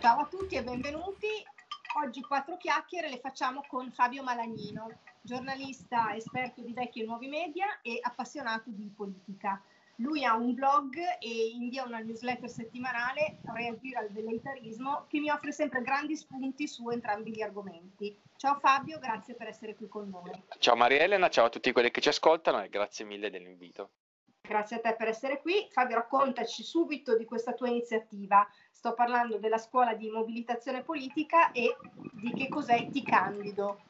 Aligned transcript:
Ciao 0.00 0.20
a 0.20 0.26
tutti 0.26 0.54
e 0.54 0.62
benvenuti. 0.62 1.26
Oggi 2.04 2.20
quattro 2.20 2.56
chiacchiere 2.56 3.08
le 3.08 3.18
facciamo 3.18 3.64
con 3.66 3.90
Fabio 3.90 4.22
Malagnino, 4.22 4.88
giornalista 5.22 6.14
esperto 6.14 6.62
di 6.62 6.72
vecchi 6.72 7.02
e 7.02 7.04
nuovi 7.04 7.26
media 7.26 7.80
e 7.82 7.98
appassionato 8.00 8.70
di 8.70 8.88
politica. 8.94 9.60
Lui 9.96 10.24
ha 10.24 10.36
un 10.36 10.54
blog 10.54 10.94
e 11.18 11.48
invia 11.52 11.82
una 11.82 11.98
newsletter 11.98 12.48
settimanale, 12.48 13.38
Reagire 13.52 13.98
al 13.98 14.12
velleitarismo, 14.12 15.06
che 15.08 15.18
mi 15.18 15.30
offre 15.30 15.50
sempre 15.50 15.82
grandi 15.82 16.14
spunti 16.14 16.68
su 16.68 16.88
entrambi 16.90 17.32
gli 17.32 17.42
argomenti. 17.42 18.16
Ciao 18.36 18.56
Fabio, 18.60 19.00
grazie 19.00 19.34
per 19.34 19.48
essere 19.48 19.74
qui 19.74 19.88
con 19.88 20.08
noi. 20.08 20.30
Ciao 20.60 20.76
Maria 20.76 21.00
Elena, 21.00 21.28
ciao 21.28 21.46
a 21.46 21.50
tutti 21.50 21.72
quelli 21.72 21.90
che 21.90 22.00
ci 22.00 22.08
ascoltano 22.08 22.62
e 22.62 22.68
grazie 22.68 23.04
mille 23.04 23.30
dell'invito. 23.30 23.90
Grazie 24.48 24.76
a 24.76 24.80
te 24.80 24.94
per 24.96 25.08
essere 25.08 25.42
qui. 25.42 25.68
Fabio, 25.70 25.96
raccontaci 25.96 26.62
subito 26.62 27.18
di 27.18 27.26
questa 27.26 27.52
tua 27.52 27.68
iniziativa. 27.68 28.48
Sto 28.70 28.94
parlando 28.94 29.36
della 29.36 29.58
scuola 29.58 29.92
di 29.92 30.08
mobilitazione 30.08 30.82
politica 30.82 31.52
e 31.52 31.76
di 32.12 32.32
che 32.32 32.48
cos'è 32.48 32.88
Ti 32.88 33.02
Candido. 33.02 33.82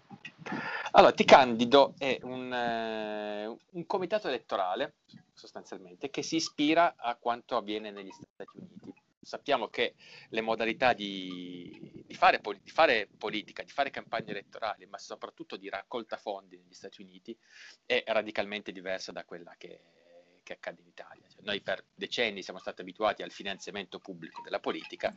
Allora, 0.91 1.13
Ti 1.13 1.25
Candido 1.25 1.95
è 1.97 2.19
un, 2.23 2.53
eh, 2.53 3.47
un 3.47 3.87
comitato 3.87 4.27
elettorale, 4.27 4.97
sostanzialmente, 5.33 6.11
che 6.11 6.25
si 6.25 6.35
ispira 6.35 6.97
a 6.97 7.15
quanto 7.15 7.57
avviene 7.57 7.93
negli 7.93 8.11
Stati 8.11 8.57
Uniti. 8.57 8.93
Sappiamo 9.21 9.69
che 9.69 9.95
le 10.31 10.41
modalità 10.41 10.93
di, 10.93 12.03
di, 12.05 12.15
fare, 12.15 12.41
di 12.61 12.71
fare 12.71 13.09
politica, 13.17 13.63
di 13.63 13.71
fare 13.71 13.91
campagne 13.91 14.33
elettorali, 14.33 14.87
ma 14.87 14.99
soprattutto 14.99 15.57
di 15.57 15.69
raccolta 15.69 16.17
fondi 16.17 16.57
negli 16.57 16.75
Stati 16.75 17.01
Uniti, 17.01 17.39
è 17.87 18.03
radicalmente 18.09 18.73
diversa 18.73 19.13
da 19.13 19.25
quella 19.25 19.55
che 19.57 19.98
che 20.49 20.55
accade 20.55 20.81
in 20.81 20.89
Italia. 20.89 21.29
Cioè, 21.29 21.43
noi 21.43 21.61
per 21.61 21.85
decenni 21.95 22.43
siamo 22.43 22.59
stati 22.59 22.81
abituati 22.81 23.23
al 23.23 23.31
finanziamento 23.31 23.99
pubblico 23.99 24.41
della 24.41 24.61
politica, 24.61 25.15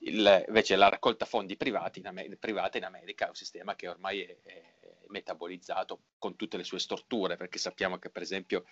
il, 0.00 0.44
invece 0.46 0.76
la 0.76 0.90
raccolta 0.90 1.24
fondi 1.24 1.56
privati 1.56 2.00
in, 2.00 2.06
Amer- 2.06 2.36
privata 2.36 2.76
in 2.76 2.84
America 2.84 3.24
è 3.24 3.28
un 3.28 3.34
sistema 3.34 3.74
che 3.74 3.88
ormai 3.88 4.20
è, 4.20 4.36
è, 4.42 4.62
metabolizzato 5.08 6.00
con 6.18 6.36
tutte 6.36 6.56
le 6.56 6.64
sue 6.64 6.78
storture, 6.78 7.36
perché 7.36 7.58
sappiamo 7.58 7.98
che 7.98 8.10
per 8.10 8.22
esempio 8.22 8.64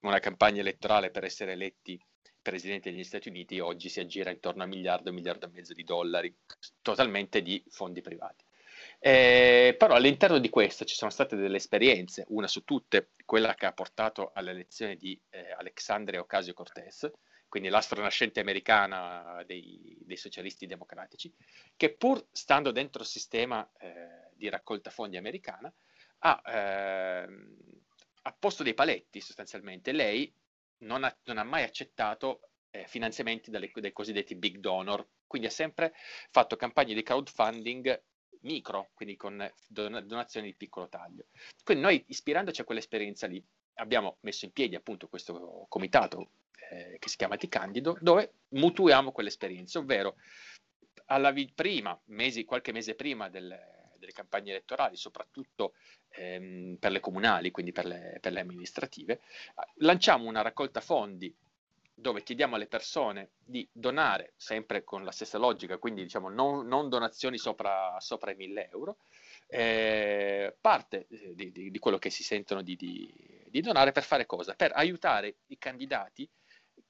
una 0.00 0.20
campagna 0.20 0.60
elettorale 0.60 1.10
per 1.10 1.24
essere 1.24 1.52
eletti 1.52 2.00
presidente 2.40 2.90
degli 2.90 3.04
Stati 3.04 3.28
Uniti 3.28 3.58
oggi 3.58 3.88
si 3.88 4.00
aggira 4.00 4.30
intorno 4.30 4.62
a 4.62 4.66
miliardo, 4.66 5.12
miliardo 5.12 5.46
e 5.46 5.50
mezzo 5.50 5.72
di 5.74 5.84
dollari, 5.84 6.34
totalmente 6.82 7.42
di 7.42 7.62
fondi 7.68 8.00
privati. 8.00 8.47
Eh, 9.00 9.76
però 9.78 9.94
all'interno 9.94 10.38
di 10.38 10.48
questo 10.48 10.84
ci 10.84 10.96
sono 10.96 11.10
state 11.10 11.36
delle 11.36 11.58
esperienze, 11.58 12.24
una 12.28 12.48
su 12.48 12.64
tutte, 12.64 13.12
quella 13.24 13.54
che 13.54 13.66
ha 13.66 13.72
portato 13.72 14.32
all'elezione 14.34 14.96
di 14.96 15.20
eh, 15.30 15.52
Alexandria 15.52 16.20
Ocasio-Cortez, 16.20 17.10
quindi 17.48 17.68
l'astronascente 17.68 18.40
americana 18.40 19.42
dei, 19.46 19.96
dei, 20.00 20.16
socialisti 20.16 20.66
democratici, 20.66 21.32
che 21.76 21.94
pur 21.94 22.26
stando 22.32 22.72
dentro 22.72 23.02
il 23.02 23.08
sistema 23.08 23.68
eh, 23.78 24.30
di 24.34 24.48
raccolta 24.48 24.90
fondi 24.90 25.16
americana, 25.16 25.72
ha, 26.20 26.42
ehm, 26.44 27.56
ha, 28.22 28.36
posto 28.38 28.62
dei 28.62 28.74
paletti 28.74 29.20
sostanzialmente. 29.20 29.92
Lei 29.92 30.32
non 30.78 31.04
ha, 31.04 31.18
non 31.24 31.38
ha 31.38 31.44
mai 31.44 31.62
accettato 31.62 32.50
eh, 32.70 32.86
finanziamenti 32.86 33.50
dalle, 33.50 33.70
dai 33.72 33.92
cosiddetti 33.92 34.34
big 34.34 34.58
donor, 34.58 35.06
quindi 35.26 35.46
ha 35.48 35.52
sempre 35.52 35.94
fatto 36.30 36.56
campagne 36.56 36.94
di 36.94 37.02
crowdfunding 37.02 38.02
micro, 38.42 38.90
quindi 38.94 39.16
con 39.16 39.50
donazioni 39.66 40.48
di 40.48 40.54
piccolo 40.54 40.88
taglio. 40.88 41.26
Quindi 41.64 41.82
noi, 41.82 42.04
ispirandoci 42.08 42.60
a 42.60 42.64
quell'esperienza 42.64 43.26
lì, 43.26 43.42
abbiamo 43.74 44.16
messo 44.20 44.44
in 44.44 44.52
piedi 44.52 44.74
appunto 44.74 45.08
questo 45.08 45.66
comitato 45.68 46.30
eh, 46.70 46.98
che 46.98 47.08
si 47.08 47.16
chiama 47.16 47.36
Ti 47.36 47.48
Candido, 47.48 47.96
dove 48.00 48.32
mutuiamo 48.48 49.12
quell'esperienza, 49.12 49.78
ovvero 49.78 50.16
vi- 51.32 51.50
prima, 51.54 51.98
mesi, 52.06 52.44
qualche 52.44 52.72
mese 52.72 52.94
prima 52.94 53.28
del, 53.28 53.56
delle 53.96 54.12
campagne 54.12 54.50
elettorali, 54.50 54.96
soprattutto 54.96 55.74
ehm, 56.10 56.76
per 56.78 56.92
le 56.92 57.00
comunali, 57.00 57.50
quindi 57.50 57.72
per 57.72 57.86
le, 57.86 58.18
per 58.20 58.32
le 58.32 58.40
amministrative, 58.40 59.20
lanciamo 59.76 60.28
una 60.28 60.42
raccolta 60.42 60.80
fondi 60.80 61.34
dove 62.00 62.22
chiediamo 62.22 62.54
alle 62.54 62.68
persone 62.68 63.32
di 63.44 63.68
donare 63.72 64.34
sempre 64.36 64.84
con 64.84 65.02
la 65.04 65.10
stessa 65.10 65.36
logica, 65.36 65.78
quindi 65.78 66.02
diciamo 66.02 66.28
non, 66.28 66.66
non 66.66 66.88
donazioni 66.88 67.38
sopra, 67.38 67.96
sopra, 67.98 68.30
i 68.30 68.36
1000 68.36 68.70
euro, 68.70 68.98
eh, 69.48 70.56
parte 70.60 71.06
eh, 71.10 71.34
di, 71.34 71.50
di, 71.50 71.70
di, 71.70 71.78
quello 71.78 71.98
che 71.98 72.10
si 72.10 72.22
sentono 72.22 72.62
di, 72.62 72.76
di, 72.76 73.60
donare 73.60 73.90
per 73.90 74.04
fare 74.04 74.26
cosa? 74.26 74.54
Per 74.54 74.70
aiutare 74.74 75.38
i 75.46 75.58
candidati 75.58 76.28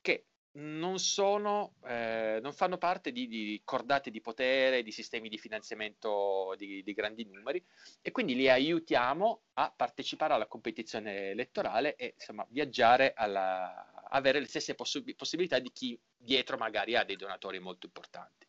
che 0.03 0.27
non, 0.53 0.99
sono, 0.99 1.75
eh, 1.87 2.39
non 2.43 2.53
fanno 2.53 2.77
parte 2.77 3.11
di, 3.11 3.61
cordate 3.65 4.11
di 4.11 4.21
potere, 4.21 4.83
di 4.83 4.93
sistemi 4.93 5.29
di 5.29 5.39
finanziamento 5.39 6.55
di, 6.59 6.83
grandi 6.95 7.25
numeri 7.25 7.65
e 8.03 8.11
quindi 8.11 8.35
li 8.35 8.51
aiutiamo 8.51 9.43
a 9.55 9.73
partecipare 9.75 10.35
alla 10.35 10.47
competizione 10.47 11.31
elettorale 11.31 11.95
e 11.97 12.15
insomma 12.15 12.47
viaggiare 12.51 13.13
alla, 13.15 13.98
avere 14.11 14.41
le 14.41 14.47
stesse 14.47 14.75
poss- 14.75 15.03
possibilità 15.17 15.59
di 15.59 15.71
chi 15.73 15.99
dietro 16.17 16.57
magari 16.57 16.97
ha 16.97 17.05
dei 17.05 17.17
donatori 17.17 17.59
molto 17.59 17.87
importanti. 17.87 18.47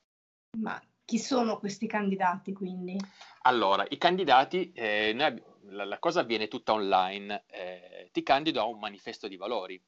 Ma 0.57 0.81
chi 1.05 1.17
sono 1.17 1.57
questi 1.57 1.87
candidati 1.87 2.53
quindi? 2.53 2.97
Allora, 3.43 3.85
i 3.89 3.97
candidati, 3.97 4.71
eh, 4.73 5.11
noi, 5.13 5.41
la, 5.69 5.85
la, 5.85 5.99
cosa 5.99 6.21
avviene 6.21 6.47
tutta 6.47 6.73
online, 6.73 7.45
eh, 7.47 8.09
ti 8.11 8.23
candido 8.23 8.61
a 8.61 8.65
un 8.65 8.79
manifesto 8.79 9.27
di 9.27 9.35
valori, 9.35 9.81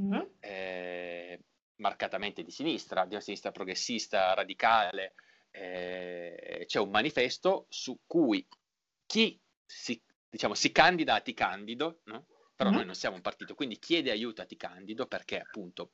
mm-hmm. 0.00 0.20
eh, 0.40 1.40
marcatamente 1.76 2.42
di 2.42 2.50
sinistra, 2.50 3.04
di 3.04 3.14
una 3.14 3.22
sinistra 3.22 3.50
progressista, 3.50 4.34
radicale, 4.34 5.14
eh, 5.50 6.64
c'è 6.66 6.78
un 6.78 6.90
manifesto 6.90 7.66
su 7.68 8.00
cui 8.06 8.46
chi 9.04 9.38
si, 9.66 10.00
diciamo, 10.28 10.54
si 10.54 10.72
candida 10.72 11.14
a 11.14 11.20
ti 11.20 11.34
candido, 11.34 12.00
no? 12.04 12.26
Però 12.54 12.68
mm-hmm. 12.68 12.78
noi 12.78 12.86
non 12.86 12.94
siamo 12.94 13.16
un 13.16 13.22
partito, 13.22 13.54
quindi 13.54 13.78
chiede 13.78 14.10
aiuto 14.10 14.42
a 14.42 14.44
Ti 14.44 14.56
Candido 14.56 15.06
perché 15.06 15.38
appunto 15.38 15.92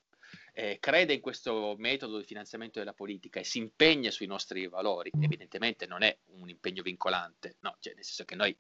eh, 0.53 0.79
crede 0.81 1.15
in 1.15 1.21
questo 1.21 1.75
metodo 1.79 2.19
di 2.19 2.25
finanziamento 2.25 2.79
della 2.79 2.93
politica 2.93 3.41
e 3.41 3.45
si 3.45 3.59
impegna 3.59 4.11
sui 4.11 4.27
nostri 4.27 4.67
valori, 4.67 5.11
evidentemente 5.21 5.87
non 5.87 6.03
è 6.03 6.17
un 6.33 6.49
impegno 6.49 6.83
vincolante, 6.83 7.57
no? 7.61 7.77
cioè, 7.81 7.95
nel 7.95 8.05
senso 8.05 8.25
che 8.25 8.35
noi 8.35 8.57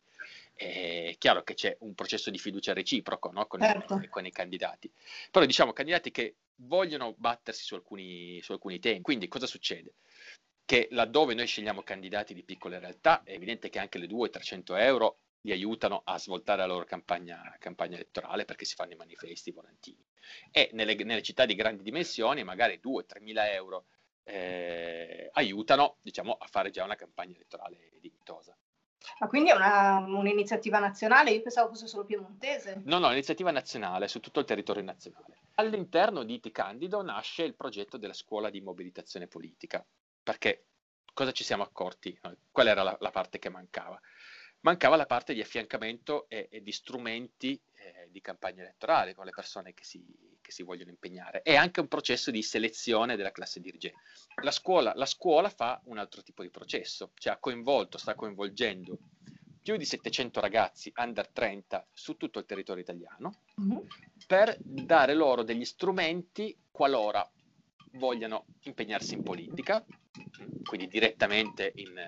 eh, 0.54 1.10
è 1.10 1.18
chiaro 1.18 1.42
che 1.42 1.54
c'è 1.54 1.76
un 1.80 1.94
processo 1.94 2.30
di 2.30 2.38
fiducia 2.38 2.72
reciproco 2.72 3.30
no? 3.30 3.46
con, 3.46 3.60
certo. 3.60 4.00
i, 4.02 4.08
con, 4.08 4.26
i, 4.26 4.30
candidati, 4.30 4.90
però 5.30 5.44
diciamo 5.44 5.72
candidati 5.72 6.10
che 6.10 6.36
vogliono 6.56 7.14
battersi 7.16 7.64
su 7.64 7.74
alcuni, 7.74 8.40
su 8.42 8.52
alcuni 8.52 8.78
temi, 8.78 9.00
quindi 9.00 9.28
cosa 9.28 9.46
succede? 9.46 9.94
Che 10.64 10.88
laddove 10.90 11.34
noi 11.34 11.46
scegliamo 11.46 11.82
candidati 11.82 12.34
di 12.34 12.42
piccole 12.42 12.78
realtà, 12.78 13.22
è 13.24 13.32
evidente 13.32 13.70
che 13.70 13.78
anche 13.78 13.98
le 13.98 14.06
200-300 14.06 14.78
euro 14.78 15.18
li 15.42 15.52
aiutano 15.52 16.02
a 16.04 16.18
svoltare 16.18 16.60
la 16.60 16.66
loro 16.66 16.84
campagna, 16.84 17.56
campagna 17.58 17.94
elettorale 17.94 18.44
perché 18.44 18.64
si 18.64 18.74
fanno 18.74 18.92
i 18.92 18.96
manifesti 18.96 19.50
volantini. 19.50 20.04
E 20.50 20.70
nelle, 20.72 20.94
nelle 21.04 21.22
città 21.22 21.46
di 21.46 21.54
grandi 21.54 21.82
dimensioni, 21.82 22.44
magari 22.44 22.80
2-3 22.82 23.22
mila 23.22 23.50
euro 23.52 23.86
eh, 24.24 25.30
aiutano 25.32 25.96
diciamo, 26.02 26.32
a 26.32 26.46
fare 26.46 26.70
già 26.70 26.84
una 26.84 26.96
campagna 26.96 27.34
elettorale 27.34 27.90
dignitosa. 28.00 28.56
Ma 29.20 29.28
quindi 29.28 29.50
è 29.50 29.54
una, 29.54 29.98
un'iniziativa 29.98 30.78
nazionale? 30.78 31.30
Io 31.30 31.40
pensavo 31.40 31.68
fosse 31.68 31.86
solo 31.86 32.04
piemontese. 32.04 32.82
No, 32.84 32.98
no, 32.98 33.04
è 33.06 33.08
un'iniziativa 33.08 33.50
nazionale 33.50 34.08
su 34.08 34.20
tutto 34.20 34.40
il 34.40 34.46
territorio 34.46 34.82
nazionale. 34.82 35.38
All'interno 35.54 36.24
di 36.24 36.40
Ti 36.40 36.50
Candido 36.50 37.02
nasce 37.02 37.44
il 37.44 37.54
progetto 37.54 37.96
della 37.96 38.12
scuola 38.12 38.50
di 38.50 38.60
mobilitazione 38.60 39.26
politica, 39.26 39.84
perché 40.22 40.66
cosa 41.14 41.32
ci 41.32 41.42
siamo 41.42 41.62
accorti? 41.62 42.18
Qual 42.50 42.66
era 42.66 42.82
la, 42.82 42.96
la 43.00 43.10
parte 43.10 43.38
che 43.38 43.48
mancava? 43.48 44.00
Mancava 44.60 44.96
la 44.96 45.06
parte 45.06 45.34
di 45.34 45.40
affiancamento 45.40 46.28
e, 46.28 46.48
e 46.50 46.62
di 46.62 46.72
strumenti 46.72 47.60
eh, 47.74 48.08
di 48.10 48.20
campagna 48.20 48.62
elettorale 48.62 49.14
con 49.14 49.24
le 49.24 49.30
persone 49.30 49.74
che 49.74 49.84
si, 49.84 50.04
che 50.40 50.50
si, 50.50 50.62
vogliono 50.62 50.90
impegnare 50.90 51.42
e 51.42 51.56
anche 51.56 51.80
un 51.80 51.88
processo 51.88 52.30
di 52.30 52.42
selezione 52.42 53.16
della 53.16 53.30
classe 53.30 53.60
dirigente. 53.60 54.00
La 54.42 54.50
scuola, 54.50 54.92
la 54.94 55.06
scuola 55.06 55.48
fa 55.48 55.80
un 55.84 55.98
altro 55.98 56.22
tipo 56.22 56.42
di 56.42 56.50
processo, 56.50 57.12
cioè 57.14 57.34
ha 57.34 57.38
coinvolto, 57.38 57.98
sta 57.98 58.14
coinvolgendo 58.14 58.98
più 59.62 59.76
di 59.76 59.84
700 59.84 60.40
ragazzi 60.40 60.92
under 60.96 61.28
30 61.28 61.88
su 61.92 62.16
tutto 62.16 62.38
il 62.38 62.46
territorio 62.46 62.82
italiano 62.82 63.42
mm-hmm. 63.60 63.78
per 64.26 64.56
dare 64.60 65.12
loro 65.14 65.42
degli 65.42 65.64
strumenti 65.64 66.56
qualora 66.70 67.28
vogliano 67.92 68.46
impegnarsi 68.62 69.14
in 69.14 69.22
politica, 69.22 69.84
quindi 70.64 70.88
direttamente 70.88 71.72
in, 71.76 72.00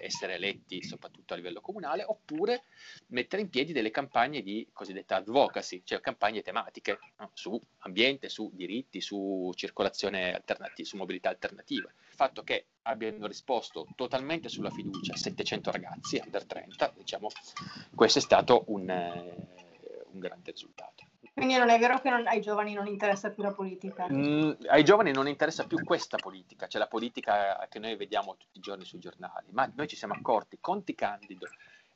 essere 0.00 0.34
eletti 0.34 0.82
soprattutto 0.82 1.34
a 1.34 1.36
livello 1.36 1.60
comunale, 1.60 2.04
oppure 2.04 2.64
mettere 3.08 3.42
in 3.42 3.48
piedi 3.48 3.72
delle 3.72 3.90
campagne 3.90 4.42
di 4.42 4.68
cosiddetta 4.72 5.16
advocacy, 5.16 5.82
cioè 5.84 6.00
campagne 6.00 6.42
tematiche 6.42 6.98
no? 7.18 7.30
su 7.34 7.60
ambiente, 7.78 8.28
su 8.28 8.50
diritti, 8.52 9.00
su 9.00 9.50
circolazione 9.54 10.34
alternativa, 10.34 10.88
su 10.88 10.96
mobilità 10.96 11.28
alternativa. 11.28 11.88
Il 11.88 12.14
fatto 12.14 12.42
che 12.42 12.66
abbiano 12.82 13.26
risposto 13.26 13.86
totalmente 13.94 14.48
sulla 14.48 14.70
fiducia 14.70 15.16
700 15.16 15.70
ragazzi 15.70 16.20
under 16.24 16.44
30, 16.44 16.94
diciamo, 16.96 17.28
questo 17.94 18.18
è 18.18 18.22
stato 18.22 18.64
un, 18.68 18.88
eh, 18.88 20.06
un 20.12 20.18
grande 20.18 20.50
risultato. 20.50 21.07
Quindi 21.38 21.56
non 21.56 21.68
è 21.68 21.78
vero 21.78 22.00
che 22.00 22.10
non, 22.10 22.26
ai 22.26 22.40
giovani 22.40 22.74
non 22.74 22.88
interessa 22.88 23.30
più 23.30 23.44
la 23.44 23.52
politica? 23.52 24.08
Mm, 24.10 24.50
ai 24.66 24.82
giovani 24.82 25.12
non 25.12 25.28
interessa 25.28 25.66
più 25.66 25.84
questa 25.84 26.16
politica, 26.16 26.66
cioè 26.66 26.80
la 26.80 26.88
politica 26.88 27.64
che 27.70 27.78
noi 27.78 27.94
vediamo 27.94 28.36
tutti 28.36 28.58
i 28.58 28.60
giorni 28.60 28.84
sui 28.84 28.98
giornali, 28.98 29.46
ma 29.52 29.70
noi 29.72 29.86
ci 29.86 29.94
siamo 29.94 30.14
accorti, 30.14 30.58
Conti 30.60 30.96
Candido, 30.96 31.46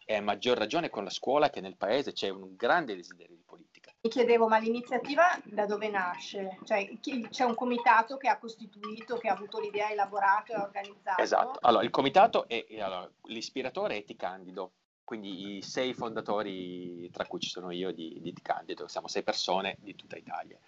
e 0.05 0.15
a 0.15 0.23
maggior 0.23 0.57
ragione 0.57 0.91
con 0.91 1.03
la 1.03 1.11
scuola 1.11 1.51
che 1.51 1.61
nel 1.61 1.77
paese 1.77 2.13
c'è 2.13 2.29
un 2.29 2.55
grande 2.55 2.95
desiderio 2.95 3.35
di 3.35 3.43
politica. 3.45 3.93
Mi 4.01 4.11
chiedevo, 4.11 4.47
ma 4.47 4.59
l'iniziativa 4.59 5.25
da 5.43 5.67
dove 5.67 5.89
nasce? 5.89 6.59
Cioè, 6.65 6.99
c'è 7.29 7.45
un 7.45 7.57
comitato 7.57 8.17
che 8.19 8.29
ha 8.29 8.39
costituito, 8.39 9.17
che 9.17 9.29
ha 9.29 9.33
avuto 9.33 9.59
l'idea, 9.59 9.91
elaborato 9.91 10.53
e 10.53 10.57
organizzato? 10.57 11.21
Esatto, 11.21 11.59
allora 11.63 11.83
il 11.83 11.91
comitato 11.91 12.47
è, 12.47 12.65
allora, 12.79 13.11
l'ispiratore 13.25 13.97
è 13.97 14.05
Ti 14.05 14.15
Candido, 14.15 14.73
quindi 15.13 15.57
i 15.59 15.63
sei 15.63 15.93
fondatori, 15.93 17.11
tra 17.11 17.27
cui 17.27 17.39
ci 17.39 17.51
sono 17.51 17.71
io 17.71 17.93
di, 17.93 18.19
di 18.23 18.33
Candido, 18.41 18.89
siamo 18.89 19.09
sei 19.09 19.23
persone 19.23 19.77
di 19.79 19.95
tutta 19.95 20.17
Italia. 20.17 20.59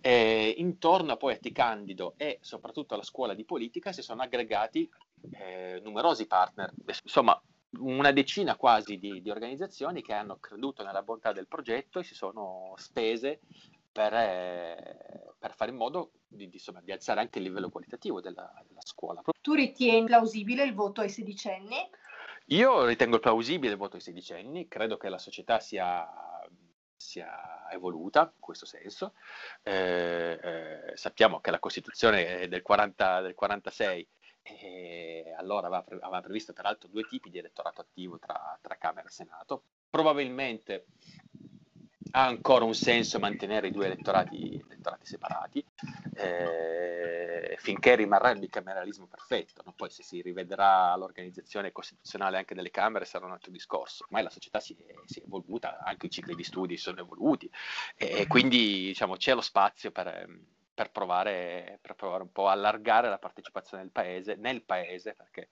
E 0.00 0.56
intorno 0.58 1.16
poi 1.16 1.34
a 1.34 1.38
Ti 1.38 1.52
Candido 1.52 2.14
e 2.16 2.38
soprattutto 2.40 2.94
alla 2.94 3.04
scuola 3.04 3.32
di 3.32 3.44
politica 3.44 3.92
si 3.92 4.02
sono 4.02 4.22
aggregati 4.22 4.90
eh, 5.34 5.80
numerosi 5.84 6.26
partner, 6.26 6.72
insomma 7.04 7.40
una 7.78 8.10
decina 8.10 8.56
quasi 8.56 8.98
di, 8.98 9.22
di, 9.22 9.30
organizzazioni 9.30 10.02
che 10.02 10.14
hanno 10.14 10.38
creduto 10.40 10.82
nella 10.82 11.02
bontà 11.02 11.30
del 11.30 11.46
progetto 11.46 12.00
e 12.00 12.04
si 12.04 12.16
sono 12.16 12.74
spese 12.78 13.38
per, 13.92 14.12
eh, 14.14 15.32
per 15.38 15.54
fare 15.54 15.70
in 15.70 15.76
modo 15.76 16.10
di, 16.26 16.48
di, 16.48 16.56
insomma, 16.56 16.80
di, 16.80 16.90
alzare 16.90 17.20
anche 17.20 17.38
il 17.38 17.44
livello 17.44 17.70
qualitativo 17.70 18.20
della, 18.20 18.52
della 18.66 18.82
scuola. 18.82 19.22
Tu 19.40 19.52
ritieni 19.54 20.06
plausibile 20.06 20.64
il 20.64 20.74
voto 20.74 21.02
ai 21.02 21.08
sedicenni? 21.08 21.88
Io 22.52 22.84
ritengo 22.84 23.18
plausibile 23.18 23.72
il 23.72 23.78
voto 23.78 23.96
ai 23.96 24.02
sedicenni, 24.02 24.68
credo 24.68 24.98
che 24.98 25.08
la 25.08 25.16
società 25.16 25.58
sia, 25.58 26.06
sia 26.94 27.66
evoluta 27.70 28.30
in 28.34 28.40
questo 28.40 28.66
senso. 28.66 29.14
Eh, 29.62 30.38
eh, 30.42 30.96
sappiamo 30.96 31.40
che 31.40 31.50
la 31.50 31.58
Costituzione 31.58 32.40
è 32.40 32.48
del, 32.48 32.60
40, 32.60 33.22
del 33.22 33.34
46 33.34 34.06
e 34.42 35.34
allora 35.34 35.68
aveva, 35.68 35.82
pre- 35.82 35.98
aveva, 36.02 36.20
previsto 36.20 36.52
peraltro 36.52 36.90
due 36.90 37.04
tipi 37.04 37.30
di 37.30 37.38
elettorato 37.38 37.80
attivo 37.80 38.18
tra, 38.18 38.58
tra 38.60 38.76
Camera 38.76 39.08
e 39.08 39.12
Senato. 39.12 39.64
Probabilmente 39.88 40.88
ha 42.14 42.26
ancora 42.26 42.64
un 42.64 42.74
senso 42.74 43.18
mantenere 43.18 43.68
i 43.68 43.70
due 43.70 43.86
elettorati, 43.86 44.62
elettorati 44.68 45.06
separati 45.06 45.64
eh, 46.14 47.56
finché 47.58 47.94
rimarrà 47.94 48.30
il 48.30 48.38
bicameralismo 48.38 49.06
perfetto. 49.06 49.62
No? 49.64 49.72
Poi 49.72 49.88
se 49.88 50.02
si 50.02 50.20
rivedrà 50.20 50.94
l'organizzazione 50.96 51.72
costituzionale 51.72 52.36
anche 52.36 52.54
delle 52.54 52.70
Camere 52.70 53.06
sarà 53.06 53.24
un 53.24 53.32
altro 53.32 53.50
discorso. 53.50 54.04
Ormai 54.04 54.22
la 54.22 54.30
società 54.30 54.60
si 54.60 54.74
è, 54.74 54.94
si 55.06 55.20
è 55.20 55.24
evoluta, 55.24 55.78
anche 55.82 56.06
i 56.06 56.10
cicli 56.10 56.34
di 56.34 56.44
studi 56.44 56.76
sono 56.76 57.00
evoluti 57.00 57.50
e 57.96 58.26
quindi 58.26 58.86
diciamo, 58.88 59.16
c'è 59.16 59.34
lo 59.34 59.40
spazio 59.40 59.90
per, 59.90 60.28
per, 60.74 60.90
provare, 60.90 61.78
per 61.80 61.94
provare 61.94 62.22
un 62.22 62.32
po' 62.32 62.48
a 62.48 62.52
allargare 62.52 63.08
la 63.08 63.18
partecipazione 63.18 63.82
del 63.84 63.92
paese, 63.92 64.34
nel 64.34 64.62
paese, 64.62 65.14
perché 65.14 65.50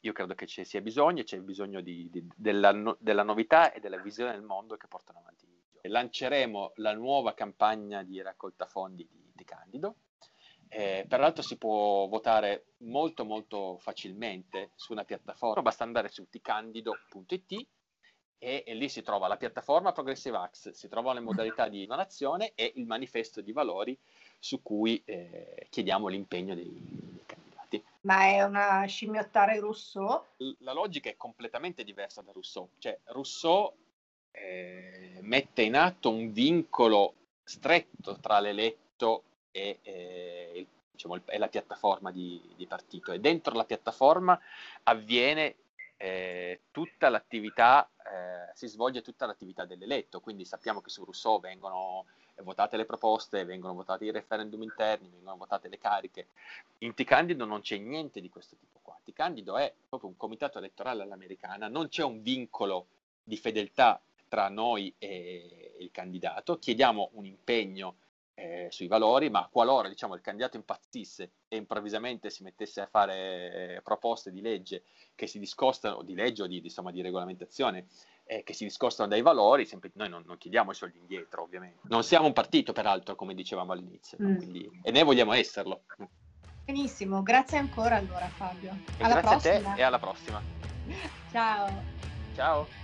io 0.00 0.12
credo 0.12 0.34
che 0.34 0.46
ci 0.46 0.64
sia 0.64 0.80
bisogno, 0.80 1.22
c'è 1.22 1.38
bisogno 1.40 1.80
di, 1.80 2.08
di, 2.10 2.26
della, 2.34 2.96
della 2.98 3.22
novità 3.22 3.72
e 3.72 3.80
della 3.80 3.98
visione 3.98 4.32
del 4.32 4.42
mondo 4.42 4.76
che 4.76 4.88
portano 4.88 5.18
avanti 5.18 5.46
lanceremo 5.88 6.72
la 6.76 6.92
nuova 6.94 7.34
campagna 7.34 8.02
di 8.02 8.20
raccolta 8.20 8.66
fondi 8.66 9.06
di, 9.10 9.30
di 9.32 9.44
Candido. 9.44 9.96
Eh, 10.68 11.04
peraltro 11.08 11.42
si 11.42 11.58
può 11.58 12.06
votare 12.06 12.74
molto 12.78 13.24
molto 13.24 13.76
facilmente 13.78 14.70
su 14.76 14.92
una 14.92 15.04
piattaforma, 15.04 15.62
basta 15.62 15.82
andare 15.82 16.08
su 16.08 16.28
ticandido.it 16.28 17.66
e, 18.42 18.62
e, 18.64 18.74
lì 18.74 18.88
si 18.88 19.02
trova 19.02 19.26
la 19.26 19.36
piattaforma 19.36 19.92
Progressive 19.92 20.36
Ax, 20.36 20.70
si 20.70 20.88
trovano 20.88 21.18
le 21.18 21.24
modalità 21.24 21.68
di 21.68 21.84
donazione 21.86 22.52
e 22.54 22.72
il 22.76 22.86
manifesto 22.86 23.42
di 23.42 23.52
valori 23.52 23.98
su 24.38 24.62
cui 24.62 25.02
eh, 25.04 25.66
chiediamo 25.68 26.06
l'impegno 26.06 26.54
dei, 26.54 26.72
dei, 26.72 27.24
candidati. 27.26 27.84
Ma 28.02 28.22
è 28.28 28.42
una 28.42 28.84
scimmiottare 28.86 29.60
Rousseau? 29.60 30.24
La 30.60 30.72
logica 30.72 31.10
è 31.10 31.16
completamente 31.16 31.84
diversa 31.84 32.22
da 32.22 32.32
Rousseau, 32.32 32.70
cioè 32.78 32.98
Rousseau 33.06 33.74
eh, 34.32 35.18
mette 35.22 35.62
in 35.62 35.76
atto 35.76 36.10
un 36.10 36.32
vincolo 36.32 37.14
stretto 37.44 38.18
tra 38.20 38.40
l'eletto 38.40 39.24
e, 39.50 39.78
eh, 39.82 40.52
il, 40.54 40.66
diciamo, 40.92 41.16
il, 41.16 41.22
e 41.26 41.38
la 41.38 41.48
piattaforma 41.48 42.10
di, 42.10 42.40
di, 42.56 42.66
partito 42.66 43.12
e 43.12 43.20
dentro 43.20 43.54
la 43.54 43.64
piattaforma 43.64 44.38
avviene 44.84 45.56
eh, 45.96 46.60
tutta 46.70 47.08
l'attività, 47.08 47.88
eh, 47.98 48.54
si 48.54 48.66
svolge 48.68 49.02
tutta 49.02 49.26
l'attività 49.26 49.64
dell'eletto, 49.64 50.20
quindi 50.20 50.44
sappiamo 50.44 50.80
che 50.80 50.88
su 50.88 51.04
Rousseau 51.04 51.40
vengono 51.40 52.06
votate 52.42 52.76
le 52.76 52.86
proposte, 52.86 53.44
vengono 53.44 53.74
votati 53.74 54.04
i 54.04 54.10
referendum 54.10 54.62
interni, 54.62 55.10
vengono 55.10 55.36
votate 55.36 55.68
le 55.68 55.78
cariche. 55.78 56.28
In 56.78 56.94
T-Candido 56.94 57.44
non 57.44 57.60
c'è 57.60 57.76
niente 57.76 58.20
di 58.20 58.30
questo 58.30 58.56
tipo 58.56 58.78
qua. 58.80 58.98
T-Candido 59.04 59.56
è 59.56 59.72
proprio 59.88 60.08
un 60.08 60.16
comitato 60.16 60.56
elettorale 60.58 61.02
all'americana, 61.02 61.68
non 61.68 61.88
c'è 61.88 62.02
un 62.02 62.22
vincolo 62.22 62.86
di 63.22 63.36
fedeltà 63.36 64.00
tra 64.30 64.48
noi 64.48 64.94
e 64.96 65.74
il 65.80 65.90
candidato, 65.90 66.56
chiediamo 66.56 67.10
un 67.14 67.26
impegno 67.26 67.96
eh, 68.34 68.68
sui 68.70 68.86
valori, 68.86 69.28
ma 69.28 69.48
qualora 69.50 69.88
diciamo, 69.88 70.14
il 70.14 70.20
candidato 70.20 70.56
impazzisse 70.56 71.32
e 71.48 71.56
improvvisamente 71.56 72.30
si 72.30 72.44
mettesse 72.44 72.80
a 72.80 72.86
fare 72.86 73.74
eh, 73.74 73.82
proposte 73.82 74.30
di 74.30 74.40
legge 74.40 74.84
che 75.16 75.26
si 75.26 75.40
discostano, 75.40 76.02
di 76.02 76.14
legge 76.14 76.44
o 76.44 76.46
di, 76.46 76.58
insomma, 76.62 76.92
di 76.92 77.02
regolamentazione, 77.02 77.86
eh, 78.24 78.44
che 78.44 78.54
si 78.54 78.62
discostano 78.62 79.08
dai 79.08 79.20
valori, 79.20 79.66
sempre, 79.66 79.90
noi 79.94 80.08
non, 80.08 80.22
non, 80.24 80.38
chiediamo 80.38 80.70
i 80.70 80.74
soldi 80.74 80.98
indietro, 80.98 81.42
ovviamente. 81.42 81.80
Non 81.88 82.04
siamo 82.04 82.26
un 82.26 82.32
partito, 82.32 82.72
peraltro, 82.72 83.16
come 83.16 83.34
dicevamo 83.34 83.72
all'inizio, 83.72 84.16
mm. 84.22 84.36
quindi, 84.36 84.80
e 84.80 84.92
ne 84.92 85.02
vogliamo 85.02 85.32
esserlo. 85.32 85.82
Benissimo, 86.64 87.24
grazie 87.24 87.58
ancora 87.58 87.96
allora 87.96 88.28
Fabio. 88.28 88.70
E 88.96 89.02
alla 89.02 89.20
grazie 89.20 89.50
prossima. 89.50 89.70
a 89.70 89.74
te 89.74 89.80
e 89.80 89.82
alla 89.82 89.98
prossima. 89.98 90.40
Ciao. 91.32 91.82
Ciao. 92.36 92.79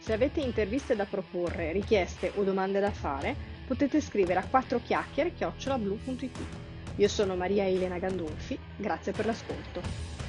Se 0.00 0.14
avete 0.14 0.40
interviste 0.40 0.96
da 0.96 1.04
proporre, 1.04 1.72
richieste 1.72 2.32
o 2.36 2.42
domande 2.42 2.80
da 2.80 2.90
fare, 2.90 3.36
potete 3.66 4.00
scrivere 4.00 4.40
a 4.40 4.46
4 4.48 4.80
chiacchiere 4.82 5.34
chiocciolablu.it. 5.34 6.96
Io 6.96 7.08
sono 7.08 7.36
Maria 7.36 7.68
Elena 7.68 7.98
Gandolfi, 7.98 8.58
grazie 8.78 9.12
per 9.12 9.26
l'ascolto. 9.26 10.19